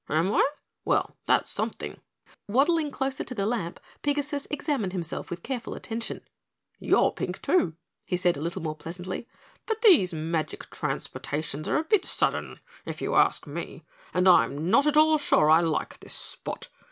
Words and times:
"Am 0.09 0.33
I? 0.33 0.43
Well, 0.83 1.15
that's 1.27 1.51
something." 1.51 2.01
Waddling 2.47 2.89
closer 2.89 3.23
to 3.23 3.35
the 3.35 3.45
lamp, 3.45 3.79
Pigasus 4.01 4.47
examined 4.49 4.93
himself 4.93 5.29
with 5.29 5.43
careful 5.43 5.75
attention. 5.75 6.21
"You're 6.79 7.11
pink, 7.11 7.39
too," 7.39 7.75
he 8.03 8.17
said 8.17 8.35
a 8.35 8.41
little 8.41 8.63
more 8.63 8.73
pleasantly, 8.75 9.27
"but 9.67 9.83
these 9.83 10.11
magic 10.11 10.71
transportations 10.71 11.69
are 11.69 11.77
a 11.77 11.83
bit 11.83 12.03
sudden, 12.03 12.59
if 12.83 12.99
you 12.99 13.13
ask 13.13 13.45
me, 13.45 13.85
and 14.11 14.27
I'm 14.27 14.71
not 14.71 14.87
at 14.87 14.97
all 14.97 15.19
sure 15.19 15.51
I 15.51 15.61
like 15.61 15.99
this 15.99 16.15
spot. 16.15 16.69